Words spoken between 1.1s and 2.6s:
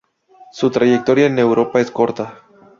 en Europa es corta.